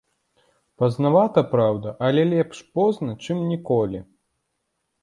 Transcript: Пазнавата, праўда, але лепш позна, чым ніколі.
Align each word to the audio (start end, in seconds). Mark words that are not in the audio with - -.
Пазнавата, 0.83 1.43
праўда, 1.53 1.93
але 2.09 2.25
лепш 2.33 2.57
позна, 2.79 3.11
чым 3.23 3.37
ніколі. 3.55 4.07